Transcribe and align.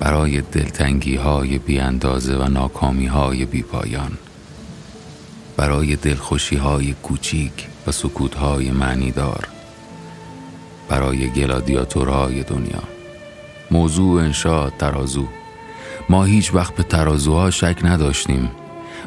برای 0.00 0.40
دلتنگی 0.40 1.16
های 1.16 1.58
بی 1.58 1.78
اندازه 1.78 2.36
و 2.36 2.48
ناکامی 2.48 3.06
های 3.06 3.44
بی 3.44 3.62
پایان 3.62 4.18
برای 5.58 5.96
دلخوشی 5.96 6.56
های 6.56 6.94
کوچیک 7.02 7.68
و 7.86 7.92
سکوت 7.92 8.34
های 8.34 8.70
معنیدار. 8.70 9.48
برای 10.88 11.28
گلادیاتورهای 11.28 12.42
دنیا. 12.42 12.82
موضوع 13.70 14.22
انشاء 14.22 14.70
ترازو. 14.70 15.28
ما 16.08 16.24
هیچ 16.24 16.54
وقت 16.54 16.74
به 16.74 16.82
ترازوها 16.82 17.50
شک 17.50 17.76
نداشتیم. 17.84 18.50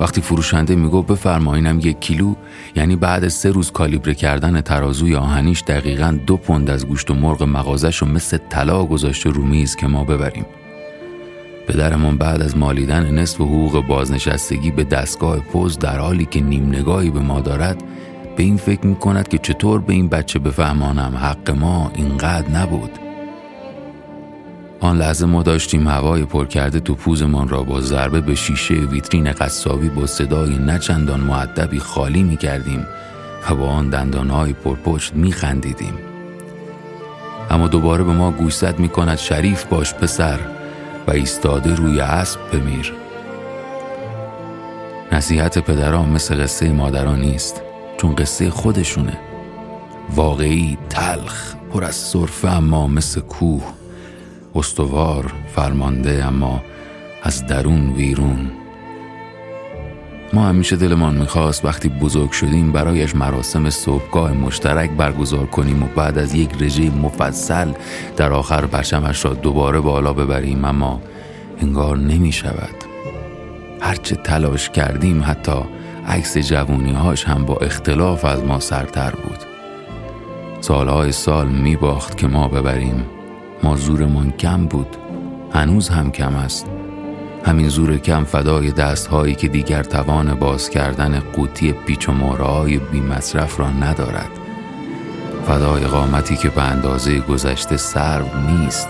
وقتی 0.00 0.20
فروشنده 0.20 0.76
میگو 0.76 1.02
بفرمایینم 1.02 1.80
یک 1.80 2.00
کیلو 2.00 2.34
یعنی 2.76 2.96
بعد 2.96 3.28
سه 3.28 3.50
روز 3.50 3.70
کالیبره 3.70 4.14
کردن 4.14 4.60
ترازوی 4.60 5.16
آهنیش 5.16 5.62
دقیقا 5.66 6.18
دو 6.26 6.36
پوند 6.36 6.70
از 6.70 6.86
گوشت 6.86 7.10
و 7.10 7.14
مرغ 7.14 7.42
مغازش 7.42 7.96
رو 7.96 8.06
مثل 8.06 8.38
طلا 8.50 8.84
گذاشته 8.84 9.30
رو 9.30 9.42
میز 9.42 9.76
که 9.76 9.86
ما 9.86 10.04
ببریم. 10.04 10.46
پدرمان 11.68 12.18
بعد 12.18 12.42
از 12.42 12.56
مالیدن 12.56 13.10
نصف 13.10 13.40
حقوق 13.40 13.86
بازنشستگی 13.86 14.70
به 14.70 14.84
دستگاه 14.84 15.40
پوز 15.40 15.78
در 15.78 15.98
حالی 15.98 16.24
که 16.24 16.40
نیم 16.40 16.68
نگاهی 16.68 17.10
به 17.10 17.20
ما 17.20 17.40
دارد 17.40 17.82
به 18.36 18.42
این 18.42 18.56
فکر 18.56 18.86
می 18.86 18.96
کند 18.96 19.28
که 19.28 19.38
چطور 19.38 19.80
به 19.80 19.92
این 19.92 20.08
بچه 20.08 20.38
بفهمانم 20.38 21.16
حق 21.16 21.50
ما 21.50 21.92
اینقدر 21.94 22.50
نبود 22.50 22.90
آن 24.80 24.98
لحظه 24.98 25.26
ما 25.26 25.42
داشتیم 25.42 25.88
هوای 25.88 26.24
پر 26.24 26.46
کرده 26.46 26.80
تو 26.80 26.94
پوزمان 26.94 27.48
را 27.48 27.62
با 27.62 27.80
ضربه 27.80 28.20
به 28.20 28.34
شیشه 28.34 28.74
ویترین 28.74 29.32
قصابی 29.32 29.88
با 29.88 30.06
صدای 30.06 30.58
نچندان 30.58 31.20
معدبی 31.20 31.78
خالی 31.78 32.22
می 32.22 32.36
کردیم 32.36 32.86
و 33.50 33.54
با 33.54 33.68
آن 33.68 33.90
دندانهای 33.90 34.52
پرپشت 34.52 35.14
می 35.14 35.32
خندیدیم. 35.32 35.94
اما 37.50 37.68
دوباره 37.68 38.04
به 38.04 38.12
ما 38.12 38.30
گوشزد 38.30 38.78
می 38.78 38.88
کند 38.88 39.18
شریف 39.18 39.64
باش 39.64 39.94
پسر 39.94 40.38
و 41.08 41.10
ایستاده 41.10 41.74
روی 41.74 42.00
اسب 42.00 42.40
بمیر. 42.52 42.92
نصیحت 45.12 45.58
پدران 45.58 46.08
مثل 46.08 46.42
قصه 46.42 46.72
مادران 46.72 47.20
نیست 47.20 47.62
چون 47.96 48.14
قصه 48.14 48.50
خودشونه. 48.50 49.18
واقعی 50.14 50.78
تلخ 50.90 51.54
پر 51.72 51.84
از 51.84 51.94
صرفه 51.94 52.48
اما 52.48 52.86
مثل 52.86 53.20
کوه. 53.20 53.62
استوار 54.54 55.32
فرمانده 55.54 56.24
اما 56.24 56.62
از 57.22 57.46
درون 57.46 57.92
ویرون 57.92 58.50
ما 60.32 60.46
همیشه 60.46 60.76
دلمان 60.76 61.14
می‌خواست 61.14 61.64
وقتی 61.64 61.88
بزرگ 61.88 62.30
شدیم 62.30 62.72
برایش 62.72 63.16
مراسم 63.16 63.70
صبحگاه 63.70 64.32
مشترک 64.32 64.90
برگزار 64.90 65.46
کنیم 65.46 65.82
و 65.82 65.86
بعد 65.86 66.18
از 66.18 66.34
یک 66.34 66.50
رژه 66.60 66.90
مفصل 66.90 67.72
در 68.16 68.32
آخر 68.32 68.66
پرچمش 68.66 69.24
را 69.24 69.34
دوباره 69.34 69.80
بالا 69.80 70.12
ببریم 70.12 70.64
اما 70.64 71.00
انگار 71.62 71.98
نمی 71.98 72.32
شود 72.32 72.84
هرچه 73.80 74.16
تلاش 74.16 74.70
کردیم 74.70 75.22
حتی 75.26 75.62
عکس 76.06 76.38
جوونی 76.38 76.92
هاش 76.92 77.24
هم 77.24 77.44
با 77.44 77.56
اختلاف 77.56 78.24
از 78.24 78.44
ما 78.44 78.60
سرتر 78.60 79.10
بود. 79.10 79.38
سالهای 80.60 81.12
سال 81.12 81.48
می 81.48 81.76
باخت 81.76 82.16
که 82.16 82.26
ما 82.26 82.48
ببریم. 82.48 83.04
ما 83.62 83.76
زورمان 83.76 84.30
کم 84.30 84.66
بود. 84.66 84.96
هنوز 85.52 85.88
هم 85.88 86.10
کم 86.10 86.34
است. 86.34 86.66
همین 87.48 87.68
زور 87.68 87.96
کم 87.96 88.24
فدای 88.24 88.70
دست 88.70 89.06
هایی 89.06 89.34
که 89.34 89.48
دیگر 89.48 89.82
توان 89.82 90.34
باز 90.34 90.70
کردن 90.70 91.20
قوطی 91.20 91.72
پیچ 91.72 92.08
و 92.08 92.12
مورای 92.12 92.78
بی 92.78 93.00
مصرف 93.00 93.60
را 93.60 93.70
ندارد. 93.70 94.30
فدای 95.46 95.84
قامتی 95.84 96.36
که 96.36 96.48
به 96.48 96.62
اندازه 96.62 97.18
گذشته 97.18 97.76
سرو 97.76 98.26
نیست. 98.50 98.88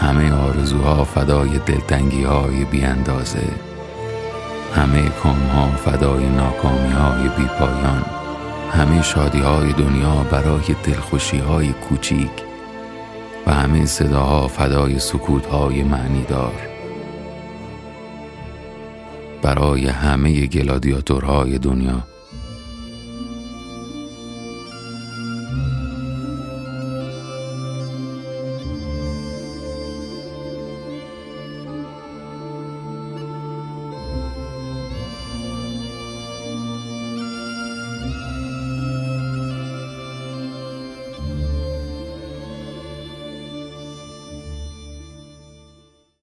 همه 0.00 0.32
آرزوها 0.32 1.04
فدای 1.04 1.58
دلتنگی 1.66 2.22
های 2.24 2.64
بی 2.64 2.82
اندازه 2.82 3.48
همه 4.74 5.08
کام 5.08 5.42
ها 5.46 5.66
فدای 5.66 6.28
ناکامی 6.28 6.92
های 6.92 7.28
بی 7.28 7.44
پایان 7.58 8.04
همه 8.72 9.02
شادی 9.02 9.40
های 9.40 9.72
دنیا 9.72 10.26
برای 10.30 10.76
دلخوشی 10.84 11.38
های 11.38 11.72
کوچیک. 11.72 12.32
و 13.46 13.54
همه 13.54 13.86
صداها 13.86 14.48
فدای 14.48 14.98
سکوت 14.98 15.46
های 15.46 15.82
معنی 15.82 16.22
دار 16.22 16.75
برای 19.46 19.86
همه 19.86 20.46
گلادیاتورهای 20.46 21.58
دنیا. 21.58 22.06